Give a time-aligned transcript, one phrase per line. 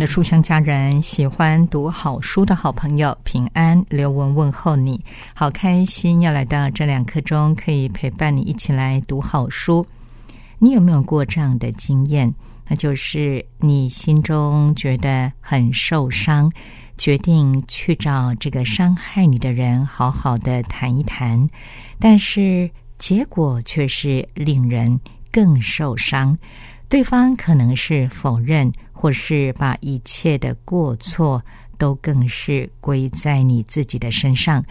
[0.00, 4.98] 的书香家人，喜欢读好书的好朋友，平安，刘文问候你，
[5.34, 9.86] 好开心要来到这两刻钟，可以陪伴你一起来读好书。
[10.58, 12.32] 你有没有过这样的经验？
[12.66, 16.50] 那就是你心中觉得很受伤，
[16.96, 21.46] 决定去找这个伤害你的人好好的谈一谈，
[21.98, 24.98] 但是结果却是令人
[25.30, 26.38] 更受伤。
[26.90, 31.40] 对方可能是否认，或是把一切的过错
[31.78, 34.62] 都更是归在你自己的身上。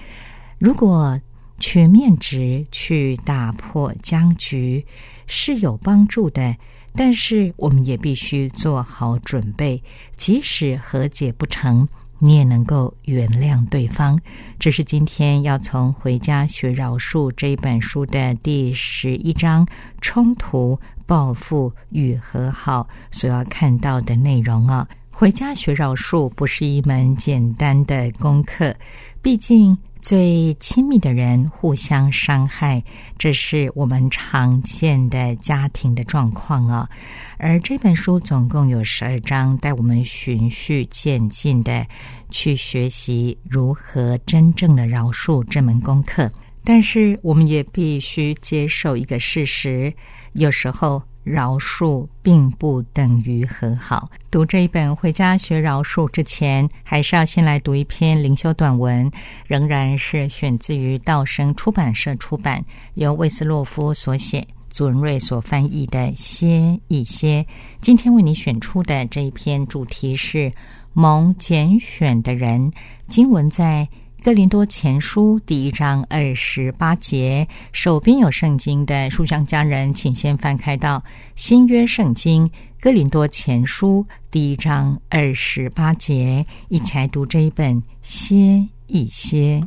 [0.58, 1.18] 如果
[1.62, 4.86] 全面直去打破僵局
[5.28, 6.54] 是有帮助的，
[6.94, 9.82] 但是我们也必须做好准备，
[10.18, 11.88] 即使和解不成。
[12.22, 14.20] 你也能够原谅对方，
[14.60, 19.66] 这是今天要从《回家学饶恕》这一本书的第十一章
[20.02, 20.78] “冲突、
[21.10, 24.88] 报复与和好”所要看到的内容啊。
[25.10, 28.76] 《回家学饶恕》不是一门简单的功课，
[29.24, 29.76] 毕竟。
[30.02, 32.82] 最亲密的人互相伤害，
[33.18, 36.90] 这是我们常见的家庭的状况啊。
[37.38, 41.86] 而这本书总共有十二章，带我们循序渐进的
[42.30, 46.32] 去学习如何真正的饶恕这门功课。
[46.64, 49.94] 但是，我们也必须接受一个事实：
[50.34, 51.02] 有时候。
[51.22, 54.10] 饶恕并不等于和好。
[54.32, 59.12] 读这一本《回家学饶恕》之前，还是要先来读一篇灵修短文，
[59.46, 62.64] 仍然是选自于道生出版社出版，
[62.96, 67.44] 由魏斯洛夫所写，祖文瑞所翻译的《歇一歇》。
[67.80, 70.52] 今天为你选出的这一篇主题是
[70.94, 72.72] 蒙拣选的人，
[73.08, 73.88] 经文在。
[74.22, 81.02] 哥林多前书第一章二十八节，手边有圣经的书香家人，请先翻开到
[81.36, 82.50] 新约圣经
[82.82, 89.62] 哥林多前书第一章二十八节，一起来读这一本歇一歇。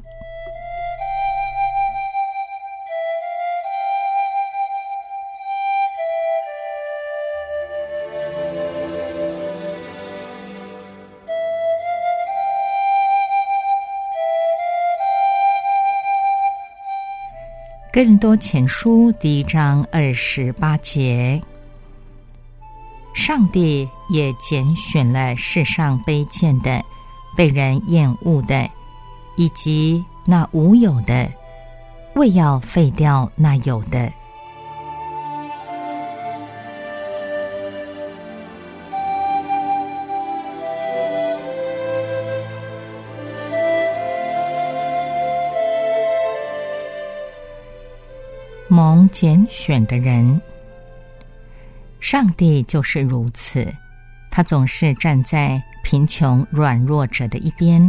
[17.93, 21.39] 更多前书第一章二十八节，
[23.13, 26.83] 上帝也拣选了世上卑贱的、
[27.37, 28.67] 被人厌恶的，
[29.37, 31.31] 以及那无有的，
[32.15, 34.11] 为要废掉那有的。
[49.23, 50.43] 拣选的人，
[52.01, 53.73] 上帝就是如此，
[54.33, 57.81] 他总是站在贫穷软弱者的一边，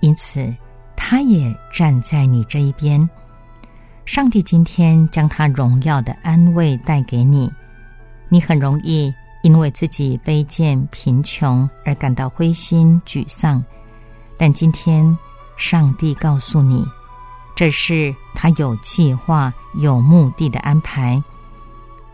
[0.00, 0.54] 因此
[0.94, 3.08] 他也站在你这一边。
[4.04, 7.50] 上帝今天将他荣耀的安慰带给你，
[8.28, 9.10] 你很容易
[9.42, 13.64] 因为自己卑贱贫穷而感到灰心沮丧，
[14.36, 15.16] 但今天
[15.56, 16.84] 上帝告诉你。
[17.56, 21.22] 这是他有计划、有目的的安排。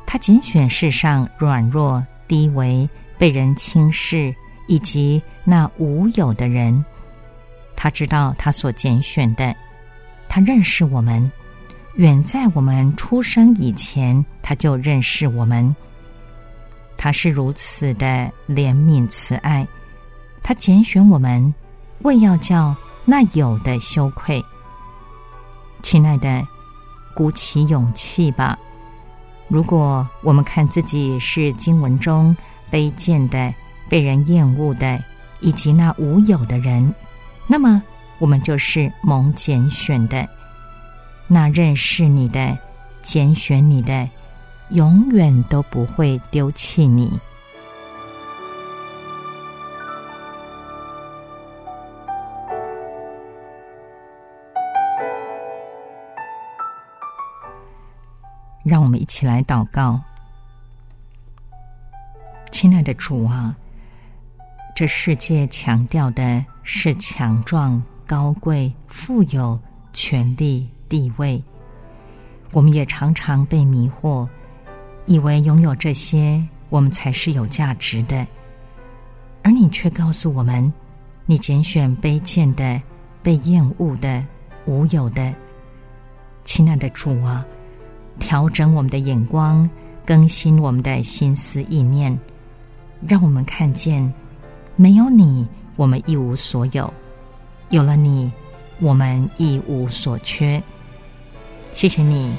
[0.05, 2.89] 他拣选世上软弱、低微、
[3.19, 4.35] 被人轻视
[4.69, 6.85] 以及那无有的人。
[7.75, 9.55] 他知道他所拣选的，
[10.29, 11.31] 他认识我们，
[11.97, 15.75] 远在我们出生以前他就认识我们。
[16.97, 19.67] 他是如此的怜悯慈爱，
[20.43, 21.55] 他拣选我们，
[22.03, 22.75] 为要叫
[23.05, 24.43] 那有的羞愧。
[25.89, 26.45] 亲爱的，
[27.15, 28.59] 鼓起勇气吧。
[29.47, 32.37] 如果我们看自己是经文中
[32.73, 33.55] 卑贱的、
[33.89, 35.01] 被人厌恶的，
[35.39, 36.93] 以及那无有的人，
[37.47, 37.81] 那么
[38.19, 40.29] 我们就是蒙拣选的。
[41.29, 42.59] 那认识你的、
[43.01, 44.11] 拣选你的，
[44.71, 47.17] 永远都不会丢弃你。
[58.67, 60.01] 让我们一起来祷告。
[62.51, 63.57] 亲爱的主啊，
[64.75, 69.57] 这世界强调的是强壮、高贵、富有、
[69.93, 71.41] 权力、地位，
[72.51, 74.29] 我们也常常被迷惑，
[75.05, 78.27] 以为拥有这些，我们才是有价值的。
[79.45, 80.73] 而你却告诉我们，
[81.25, 82.83] 你拣选卑贱的、
[83.23, 84.27] 被厌恶的、
[84.65, 85.33] 无有的。
[86.45, 87.47] 亲爱的主啊！
[88.19, 89.69] 调整我们的眼光，
[90.05, 92.19] 更新我们的心思意念，
[93.07, 94.13] 让我们看见，
[94.75, 95.47] 没有你，
[95.77, 96.89] 我们一无所有；
[97.71, 98.31] 有了你，
[98.81, 100.63] 我们一无所缺。
[101.73, 102.33] 谢谢你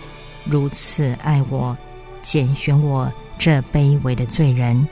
[0.46, 1.76] 如此爱我，
[2.22, 4.88] 拣选我这卑微的罪人。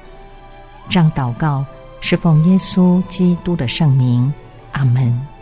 [0.88, 1.66] 这样祷告，
[2.00, 4.32] 是奉耶稣基督的圣名。
[4.72, 5.35] 阿门。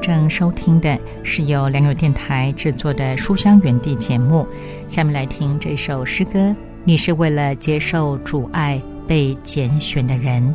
[0.00, 4.46] 正收听的是由良友电台制作的《书香园地》节目。
[4.88, 6.54] 下面来听这首诗歌：
[6.84, 10.54] 你是为了接受阻碍被拣选的人。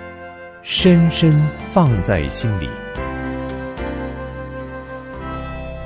[0.63, 1.33] 深深
[1.73, 2.69] 放在心里。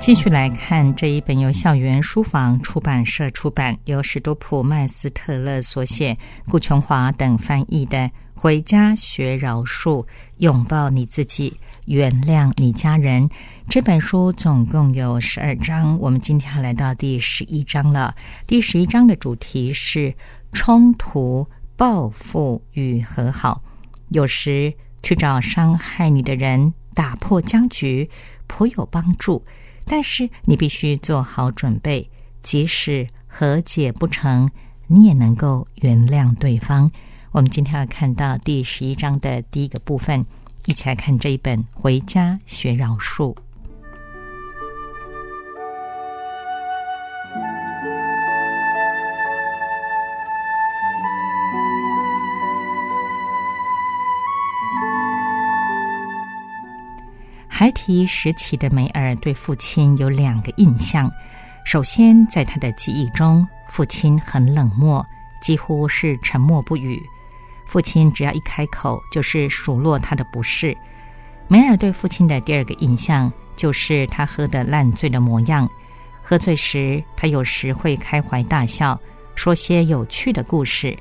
[0.01, 6.15] 继续来看这一本由校园书房出版社出版、由史多普麦斯特勒所写、
[6.49, 7.97] 顾琼华等翻译的
[8.35, 10.05] 《回家学饶恕，
[10.39, 13.27] 拥抱你自己，原谅你家人》
[13.69, 15.97] 这本书，总共有十二章。
[15.99, 18.13] 我们今天要来到第十一章了。
[18.45, 20.13] 第十一章的主题是
[20.51, 23.63] 冲突、报复与和好。
[24.15, 28.09] 有时去找伤害你的人打破僵局，
[28.47, 29.43] 颇有帮助。
[29.83, 32.09] 但是你必须做好准备，
[32.41, 34.49] 即使和解不成，
[34.87, 36.89] 你也能够原谅对方。
[37.31, 40.25] 我们今天要看到第十一章的第一个部分，
[40.65, 43.35] 一起来看这一本《回家学饶恕》。
[57.57, 61.09] 孩提时期的梅尔对父亲有两个印象：
[61.63, 65.05] 首先，在他的记忆中，父亲很冷漠，
[65.39, 67.01] 几乎是沉默不语。
[67.65, 70.75] 父亲只要一开口，就是数落他的不是。
[71.47, 75.65] 梅尔对父亲的第二个印象，就是他喝得烂醉的模样。
[76.21, 78.99] 喝醉时，他有时会开怀大笑，
[79.33, 80.93] 说些有趣的故事；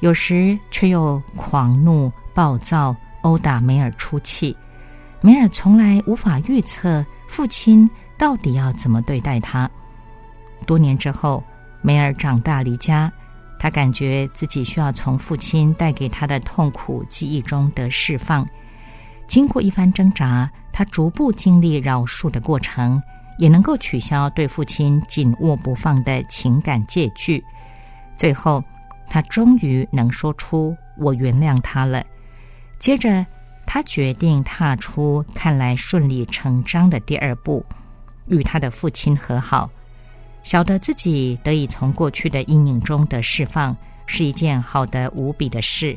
[0.00, 4.56] 有时却又狂怒暴躁，殴打梅尔出气。
[5.20, 9.68] 梅尔从来无法预测父亲到底要怎么对待他。
[10.64, 11.42] 多年之后，
[11.82, 13.10] 梅尔长大离家，
[13.58, 18.46] 他感觉自己需要从父亲带给他的痛苦记忆中得释放。
[19.26, 23.02] 经过一番挣扎，他逐步经历饶恕的过程，
[23.38, 27.44] 也能够取消对父亲紧握不放的情感戒具。
[28.14, 28.62] 最后，
[29.08, 32.04] 他终于能说出“我原谅他了”。
[32.78, 33.26] 接着。
[33.70, 37.62] 他决定踏出看来顺理成章的第二步，
[38.26, 39.70] 与他的父亲和好。
[40.42, 45.96] 晓得自己得以从过去的阴影中得释放，是一件好的无比的事。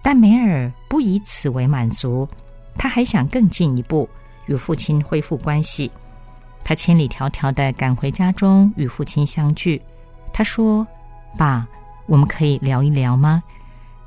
[0.00, 2.26] 但梅尔不以此为满足，
[2.78, 4.08] 他还想更进一步
[4.46, 5.90] 与父亲恢复关系。
[6.62, 9.78] 他千里迢迢的赶回家中与父亲相聚。
[10.32, 10.86] 他说
[11.36, 11.68] ：“爸，
[12.06, 13.42] 我们可以聊一聊吗？”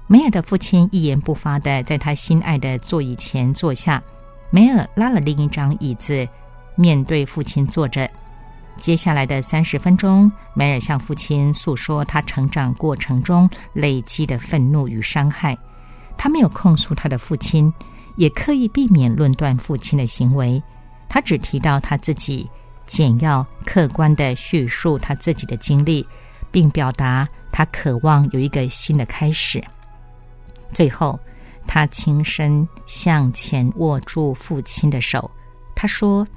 [0.10, 4.02] 梅尔的父亲一言不发的在他心爱的座椅前坐下，
[4.50, 6.26] 梅尔拉了另一张椅子，
[6.76, 8.10] 面对父亲坐着。
[8.80, 15.58] 接下来的三十分钟，梅尔向父亲诉说他成长过程中累积的愤怒与伤害。
[16.16, 17.72] 他没有控诉他的父亲，
[18.16, 20.62] 也刻意避免论断父亲的行为。
[21.10, 22.50] 他只提到他自己，
[22.86, 26.08] 简要客观的叙述他自己的经历，
[26.50, 29.62] 并表达他渴望有一个新的开始。
[30.74, 31.20] 最后，
[31.66, 35.30] 他轻身向前握住父亲的手。
[35.76, 36.28] 他说：“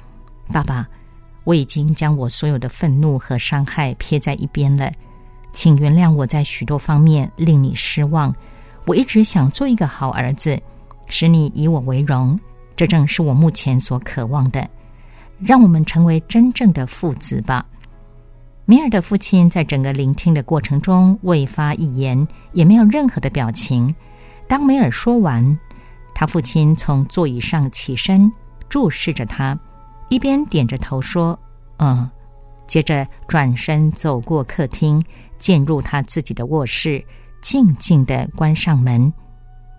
[0.53, 0.87] 爸爸，
[1.45, 4.93] 我已经将我所有的愤怒和伤害撇在一边了，
[5.53, 8.35] 请原谅我在许多方面令你失望。
[8.87, 10.61] 我一直想做一个好儿子，
[11.07, 12.39] 使你以我为荣。
[12.77, 14.69] 这正是我目前所渴望的。
[15.39, 17.67] 让我们成为真正的父子吧。”
[18.67, 23.93] 梅尔的父亲在整个聆听的过程中未发一言，也没有任何的表情。
[24.51, 25.57] 当梅尔说完，
[26.13, 28.29] 他父亲从座椅上起身，
[28.69, 29.57] 注视着他，
[30.09, 31.39] 一边点着头说
[31.79, 32.11] ：“嗯。”
[32.67, 35.01] 接着转身走过客厅，
[35.39, 37.05] 进入他自己的卧室，
[37.41, 39.13] 静静的关上门。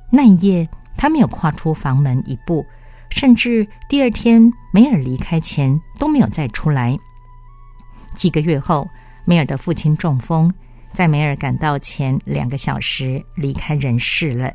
[0.10, 2.66] 那一夜，他没有跨出房门一步，
[3.10, 6.98] 甚至第二天梅尔离开前都没有再出来。
[8.16, 8.88] 几个月后，
[9.26, 10.50] 梅尔的父亲中风。
[10.92, 14.54] 在梅尔赶到前两个小时离开人世了。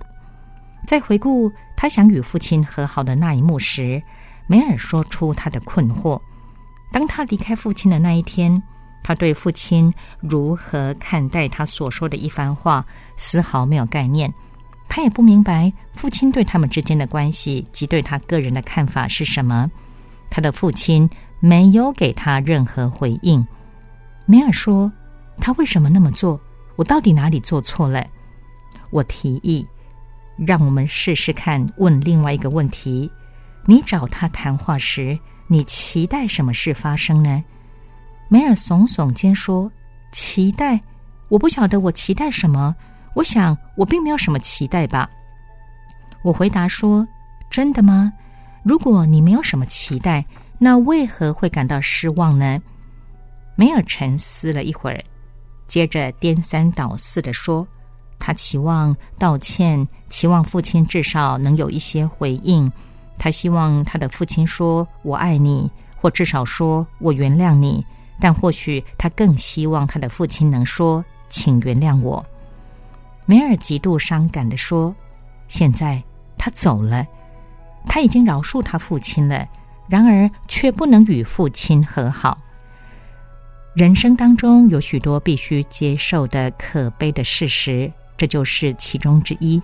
[0.86, 4.00] 在回顾他想与父亲和好的那一幕时，
[4.46, 6.20] 梅尔说出他的困惑：
[6.92, 8.62] 当他离开父亲的那一天，
[9.02, 12.84] 他对父亲如何看待他所说的一番话
[13.16, 14.32] 丝毫没有概念。
[14.88, 19.68] 他也不明白父亲对他们之间的关系及对他个人的看法是什么。
[20.30, 21.08] 他的父亲
[21.40, 23.44] 没有给他任何回应。
[24.26, 24.92] 梅尔说。
[25.40, 26.40] 他为什么那么做？
[26.76, 28.06] 我到底哪里做错了？
[28.90, 29.66] 我提议，
[30.36, 33.10] 让我们试试看，问另外一个问题：
[33.64, 37.42] 你找他谈话时，你期待什么事发生呢？
[38.28, 39.70] 梅尔耸耸肩说
[40.12, 40.80] ：“期待？
[41.28, 42.74] 我不晓得我期待什么。
[43.14, 45.08] 我想我并没有什么期待吧。”
[46.22, 47.06] 我回答说
[47.48, 48.12] ：“真的吗？
[48.64, 50.24] 如果你没有什么期待，
[50.58, 52.60] 那为何会感到失望呢？”
[53.54, 55.02] 梅尔沉思了一会儿，
[55.66, 57.66] 接着颠三倒四的说。
[58.18, 62.70] 他期望道歉，期望父亲至少能有一些回应。
[63.18, 65.70] 他希望他的父亲说“我爱你”，
[66.00, 67.84] 或至少说“我原谅你”。
[68.18, 72.24] 但或许他更希望他的父亲能说“请原谅我”。
[73.26, 74.94] 梅尔极度伤感的说
[75.48, 76.02] ：“现在
[76.38, 77.06] 他走了，
[77.86, 79.46] 他已经饶恕他父亲了，
[79.88, 82.38] 然而却不能与父亲和好。
[83.76, 89.60] 人生当中有许多必须接受的可悲的事实。”这就是其中之一。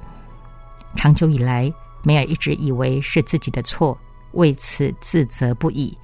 [0.94, 3.98] 长久以来，梅尔一直以为是自己的错，
[4.32, 5.96] 为此自责不已。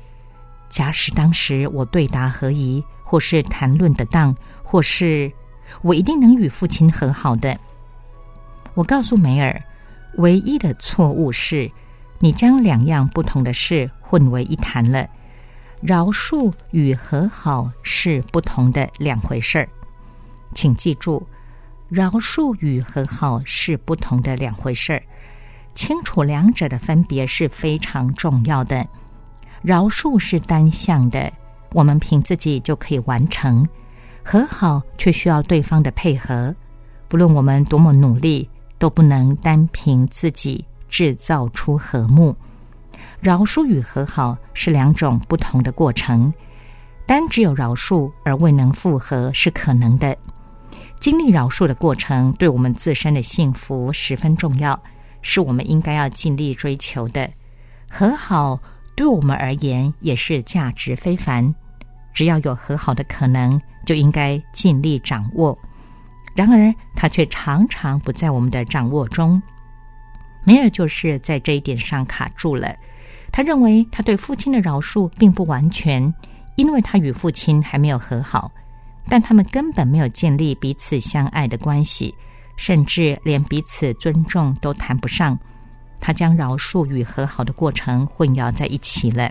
[0.70, 5.30] 假使当时我对答合宜，或是谈论得当，或是
[5.82, 7.60] 我一定能与父亲和好的。
[8.72, 9.62] 我告诉梅尔，
[10.16, 11.70] 唯一的错误是，
[12.18, 15.06] 你将两样不同的事混为一谈了。
[15.80, 19.68] 饶恕与和好是不同的两回事儿，
[20.54, 21.24] 请记住。
[21.88, 25.02] 饶恕与和好是不同的两回事儿，
[25.74, 28.86] 清楚两者的分别是非常重要的。
[29.62, 31.32] 饶恕是单向的，
[31.72, 33.64] 我们凭自己就可以完成；
[34.22, 36.54] 和好却需要对方的配合。
[37.08, 42.36] 不论我们多么努力，都不能单凭自己制造出和睦。
[43.20, 46.32] 饶恕与和好是两种不同的过程，
[47.06, 50.16] 单只有饶恕而未能复合是可能的。
[51.00, 54.80] 经历饶恕的过程，对我们自身的幸福十分重要，
[55.22, 57.30] 是我们应该要尽力追求的。
[57.88, 58.58] 和好
[58.96, 61.54] 对我们而言也是价值非凡，
[62.12, 65.56] 只要有和好的可能，就应该尽力掌握。
[66.34, 69.40] 然而，它却常常不在我们的掌握中。
[70.48, 72.74] 梅尔就是在这一点上卡住了。
[73.30, 76.02] 他认为他对父亲的饶恕并不完全，
[76.56, 78.50] 因为他与父亲还没有和好。
[79.10, 82.14] 但他们根本没有建立彼此相爱的关系，
[82.56, 85.38] 甚至连彼此尊重都谈不上。
[86.00, 89.30] 他将饶恕与和好的过程混淆在一起了。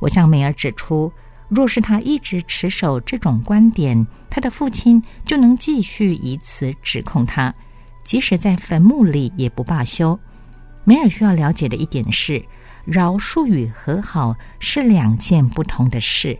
[0.00, 1.12] 我向梅尔指出，
[1.48, 7.54] 若是他一直持守这种观点，他的父亲就能继续以此指控他，
[8.06, 10.18] 即使在坟墓里也不罢休。
[10.84, 12.40] 梅尔需要了解的一点是，
[12.84, 16.38] 饶恕与和好是两件不同的事。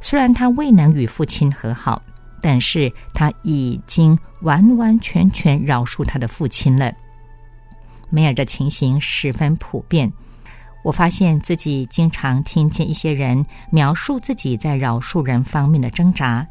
[0.00, 2.02] 虽然他未能与父亲和好，
[2.40, 6.90] 但是他已经完完全全饶恕他的父亲了。
[8.08, 10.10] 梅尔的情形十分普遍，
[10.82, 16.46] 我发现自己经常听见一些人描述自己在饶恕人方面的挣扎，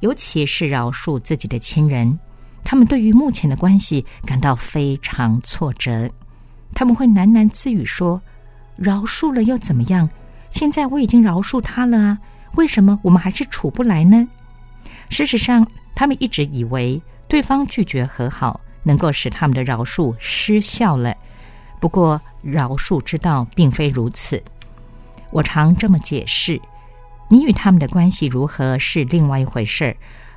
[0.00, 2.18] 尤其是饶恕自己的亲人。
[2.64, 6.10] 他们对于目前的关系感到非常挫折，
[6.74, 8.20] 他们会喃喃自语说
[8.76, 10.08] ：“饶恕了又怎么样？
[10.50, 12.18] 现在我已经饶恕他了啊。”
[12.56, 14.26] 为什么我们还是处不来呢？
[15.08, 21.14] 事实上，他们一直以为对方拒绝和好能够使他们的饶恕失效了。
[21.80, 24.42] 不过，饶恕之道并非如此。
[25.32, 26.60] 我常这么解释：
[27.28, 29.96] 你与他们的关系如何是另外一回事儿。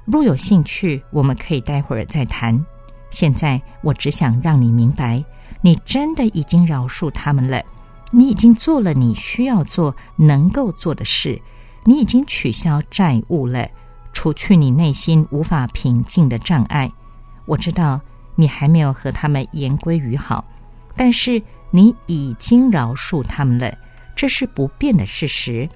[0.10, 2.66] 若有兴趣，我们可以待会儿再谈。
[3.10, 5.22] 现在，我只想让你明白，
[5.62, 7.62] 你真的已经饶恕他们了。
[8.10, 11.40] 你已经做了你需要做、能够做的事。
[11.84, 13.68] 你已经取消债务了，
[14.14, 16.90] 除去你内心无法平静的障碍。
[17.46, 18.00] 我知道
[18.36, 20.46] 你还没有和他们言归于好，
[20.96, 23.78] 但是你已经饶恕他们了，
[24.16, 25.68] 这是不变的事实。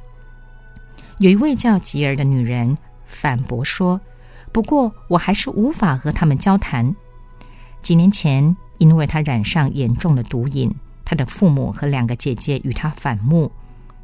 [1.19, 3.99] 有一位叫吉尔的女人反驳说
[4.51, 6.95] ：“不过我还是无法和他们交谈。
[7.81, 13.51] 几年前，因为他染上严重的毒瘾，他的父母和两个姐姐与他反目。”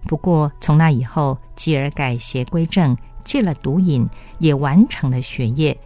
[0.08, 4.08] 不过，从那以后，吉尔改邪归正，戒了毒瘾，
[4.40, 5.78] 也完成了学业。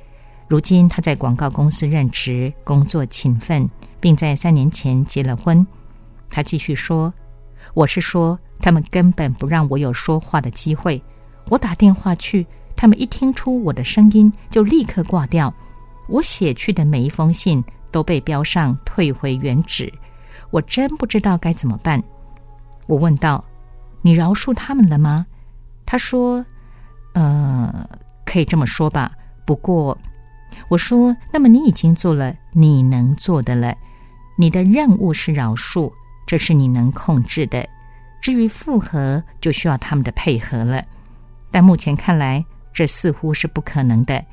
[0.47, 3.67] 如今，他在广告公司任职，工作勤奋，
[3.99, 5.65] 并在三年前结了婚。
[6.29, 7.11] 他继续说
[7.73, 11.01] ：“我是说，他们根本不让我有说话的机会。
[11.49, 12.45] 我打电话去，
[12.81, 15.53] 他们一听出我的声音，就立刻挂掉。
[16.07, 19.93] 我写去的每一封信都被标上退回原址。
[20.49, 22.01] 我真不知道该怎么办。”
[22.89, 23.45] 我问道。
[24.01, 25.27] 你饶恕他们了吗？
[25.85, 26.43] 他说
[27.13, 27.87] ：“呃，
[28.25, 29.11] 可以这么说吧。
[29.45, 29.95] 不过，
[30.67, 33.75] 我说，那么你已经做了你能做的了。
[34.35, 35.93] 你的任务是饶恕，
[36.25, 37.63] 这是你能控制的。
[38.23, 40.83] 至于复合，就需要他们的配合了。
[41.51, 44.23] 但目前看来，这似乎是不可能的。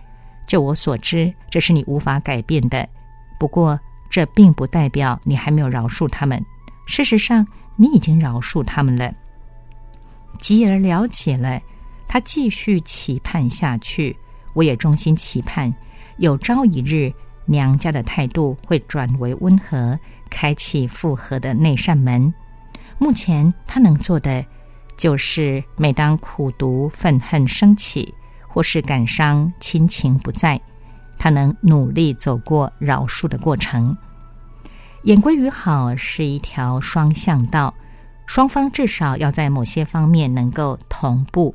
[0.46, 2.88] 就我所知，这是你无法改变的。
[3.38, 6.42] 不过，这并不代表你还没有饶恕他们。
[6.86, 7.46] 事实上，
[7.76, 9.12] 你已经饶恕他们了。
[10.40, 11.60] 继而了解了，
[12.06, 14.16] 他继续期盼下去。
[14.54, 15.72] 我也衷心期盼，
[16.16, 17.12] 有朝一日，
[17.44, 19.98] 娘家的态度会转为温和，
[20.30, 22.32] 开启复合的那扇门。
[22.98, 24.44] 目前他能做的，
[24.96, 28.12] 就是每当苦读、愤恨升起，
[28.58, 30.60] 或是感伤、亲情不在，
[31.16, 33.96] 他能努力走过饶恕的过程。
[35.04, 37.72] 言归于好是一条双向道，
[38.26, 41.54] 双方至少要在某些方面能够同步。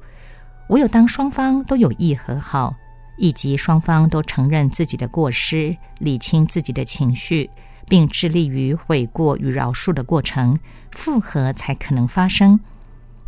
[0.70, 2.74] 唯有当双方都有意和好，
[3.18, 7.50] 以及双方都承认自己的过失，理清自己的情绪。
[7.89, 10.58] 并致力于悔过与饶恕的过程，
[10.92, 12.58] 复合才可能发生。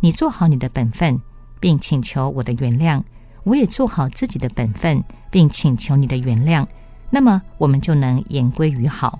[0.00, 1.20] 你做好你的本分，
[1.60, 3.02] 并请求我的原谅；
[3.46, 6.66] 我也做好自己的本分，并请求你的原谅。
[7.08, 9.16] 那么，我们就能言归于好。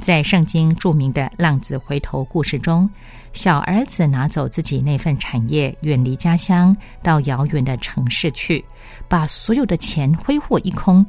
[0.00, 2.88] 在圣经著名的浪子回头故事中，
[3.34, 8.64] 小儿子拿走自己那份产业，远离家乡，到遥远的城市去，
[9.08, 11.04] 把所有的钱挥霍一空。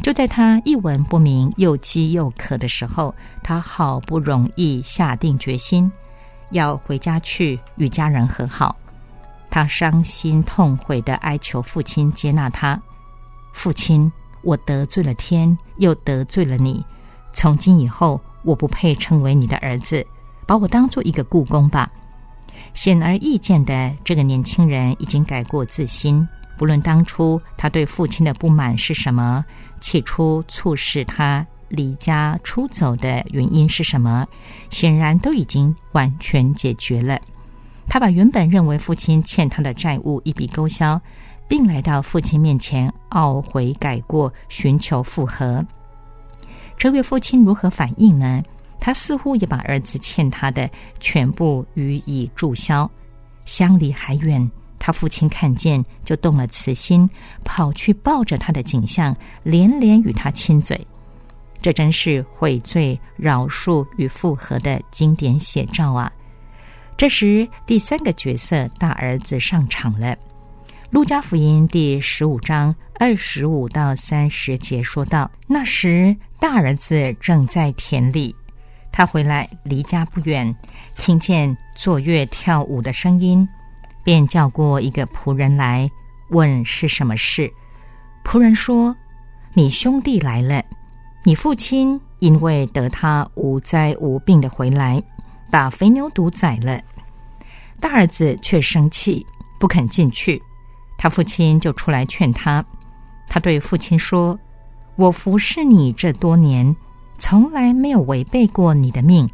[0.00, 5.90] 就在他一文不名、又饥又渴的时候，他好不容易下定决心
[6.52, 8.76] 要回家去与家人和好。
[9.50, 12.80] 他伤心痛悔的哀求父亲接纳他
[13.52, 14.10] ：“父亲，
[14.42, 16.84] 我得罪了天，又得罪了你。
[17.32, 20.06] 从今以后，我不配称为你的儿子，
[20.46, 21.90] 把我当做一个故宫吧。”
[22.74, 26.26] 显而易见的，这个年轻人已经改过自新。
[26.56, 29.44] 不论当初他对父亲的不满是什么，
[29.80, 34.26] 起初促使他离家出走的原因是什么，
[34.68, 37.18] 显然都已经完全解决了。
[37.90, 40.98] 他把原本认为父亲欠他的债务一笔勾销，
[41.48, 45.66] 并来到父亲面前懊悔改过，寻求复合。
[46.78, 48.40] 这位父亲如何反应呢？
[48.78, 52.88] 他似乎也把儿子欠他的全部予以注销。
[53.44, 54.48] 相离还远。
[54.78, 57.10] 他父亲看见，就动了慈心，
[57.44, 60.80] 跑去抱着他的景象，连连与他亲嘴。
[61.60, 66.10] 这真是悔罪、饶恕与复合的经典写照啊！
[67.00, 70.14] 这时，第三个角色大儿子上场了。
[70.90, 78.36] 路加福音第十五章二十五到三十节说道：“那时，大儿子正在田里，
[78.92, 80.54] 他回来离家不远，
[80.98, 83.48] 听见坐乐跳舞的声音。”
[84.04, 85.88] 便叫过一个仆人来
[86.28, 87.50] 问是什么事。
[88.26, 88.94] 仆人说
[89.56, 90.62] ：“你兄弟来了，
[91.24, 95.02] 你父亲因为得他无灾无病的回来，
[95.50, 96.78] 把肥牛犊宰了。
[97.80, 99.26] 大儿子却生气，
[99.58, 100.40] 不肯进去。
[100.98, 102.64] 他父亲就出来劝他。
[103.28, 104.38] 他对父亲说
[104.96, 106.76] ：‘我服侍你这多年，
[107.18, 109.28] 从来没有违背过你的命。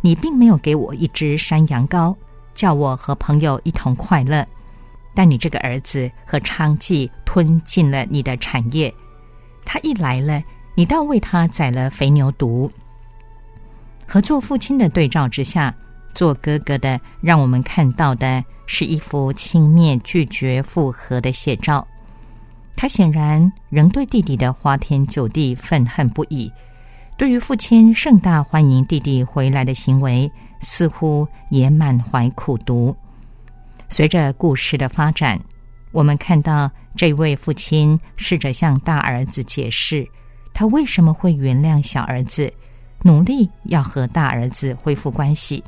[0.00, 2.14] 你并没有给我一只山羊羔。’”
[2.54, 4.46] 叫我和朋友一同快乐，
[5.12, 8.94] 但你这个儿子和娼妓吞进了你的产业。
[9.64, 10.40] 他一来了，
[10.76, 12.70] 你倒为他宰了肥牛犊。
[14.06, 15.74] 和做父亲的对照之下，
[16.14, 21.86] 做哥哥的让我们看到的是一幅轻蔑拒绝复合的写照。
[22.76, 26.50] 他显然仍对弟弟的花天酒地愤恨不已，
[27.16, 30.30] 对于父亲盛大欢迎弟弟回来的行为。
[30.60, 32.96] 似乎也满怀苦毒。
[33.90, 35.38] 随着故事的发展，
[35.92, 40.08] 我们看到这位父亲试着向大儿子解释，
[40.54, 42.50] 他为什么会原谅小儿子，
[43.02, 45.62] 努力要和大儿子恢复关系。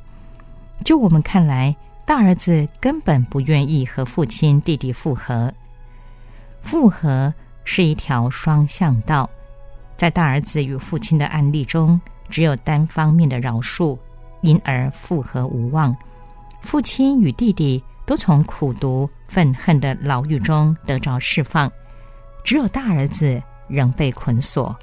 [0.85, 5.53] 就我们看来，大儿子根本不愿意和父亲弟弟复合。
[6.62, 7.33] 复合
[7.65, 9.29] 是一条双向道，
[9.97, 13.99] 在大儿子与父亲的案例中，只有单方面的饶恕。
[14.43, 15.97] 因而复合无望，
[16.61, 21.73] 父亲与弟弟都从苦读愤恨的牢狱中得着释放，
[22.45, 24.77] 只有大儿子仍被捆锁。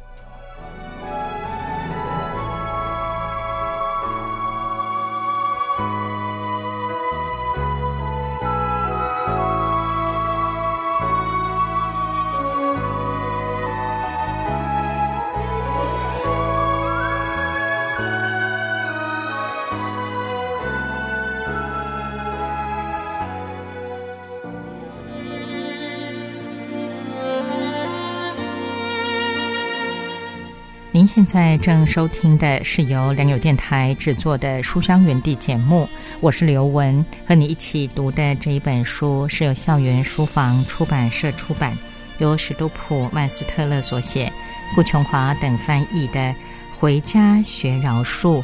[31.34, 35.89] 在正收听的是由良友电台制作的《书香园地》节目，
[36.22, 41.76] 我是刘雯，和你一起读的这一本书是由校园书房出版社出版，
[42.19, 44.32] 由史都普曼斯特勒所写，
[44.76, 46.19] 顾琼华等翻译的
[46.80, 48.43] 《回家学饶恕，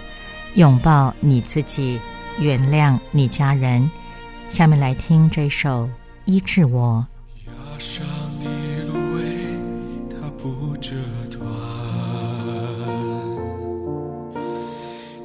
[0.56, 2.00] 拥抱你自己，
[2.40, 3.84] 原谅你家人》。
[4.52, 5.86] 下面来听这首
[6.26, 7.06] 《医治我》。
[7.52, 8.04] 压上
[8.44, 8.50] 的
[8.88, 9.22] 芦苇，
[10.10, 10.96] 它不折
[11.30, 11.40] 断；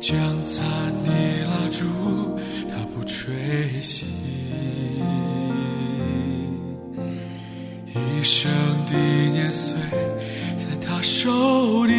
[0.06, 0.62] 将残
[1.06, 1.10] 的
[1.46, 2.38] 蜡烛，
[2.68, 3.32] 它不吹
[3.80, 4.04] 熄。
[7.88, 8.52] 一生
[8.90, 8.98] 的
[9.32, 9.78] 年岁，
[10.58, 11.94] 在他手里，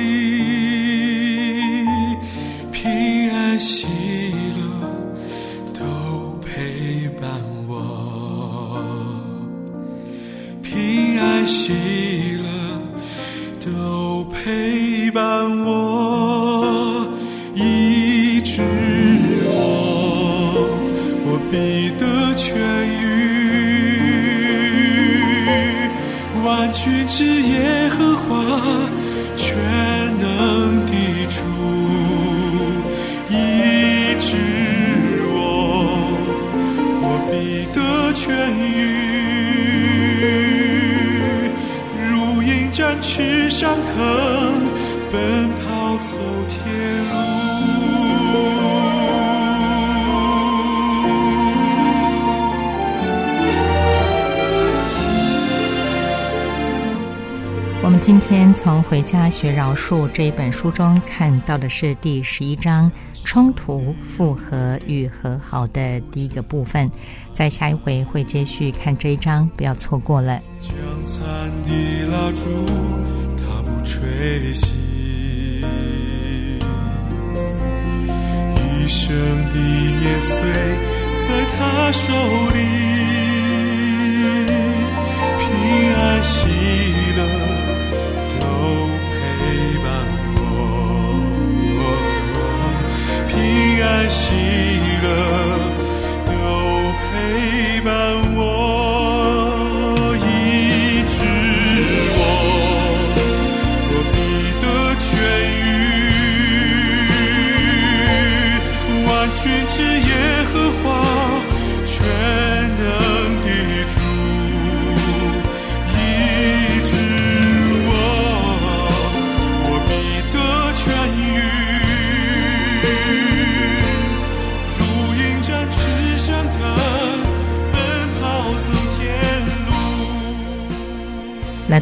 [42.95, 43.95] 展翅上腾，
[45.11, 46.17] 奔跑走
[58.05, 62.91] 今天从《回家学饶恕》这一本书中看到的是第十一章
[63.25, 66.87] “冲突、复合与和好”的第一个部分，
[67.33, 70.39] 在下一回会接续看这一章，不要错过了。
[70.59, 71.19] 将残
[71.65, 72.43] 的蜡烛，
[73.39, 74.69] 它不吹熄。
[78.53, 79.15] 一生
[79.49, 79.55] 的
[79.99, 80.37] 年岁，
[81.25, 82.13] 在他手
[82.53, 82.59] 里，
[85.39, 86.93] 平安喜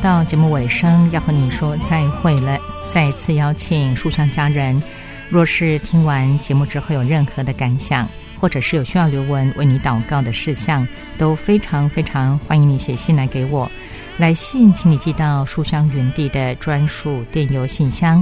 [0.04, 2.60] 到节目尾声，要和你说再会了。
[2.86, 4.84] 再次邀请书香家人，
[5.30, 8.06] 若是听完节目之后有任何的感想，
[8.38, 10.86] 或者是有需要刘文为你祷告的事项，
[11.18, 13.72] 都非常非常欢迎你写信来给我。
[14.18, 18.22] 来信请你寄到书香园地的专属电邮信箱，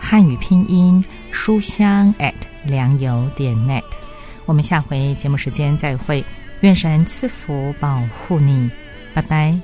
[0.00, 2.32] 汉语拼音书香 at
[2.64, 3.84] 良友点 net。
[4.46, 6.24] 我们下回节目时间再会，
[6.60, 8.70] 愿神赐福保护你，
[9.12, 9.54] 拜拜。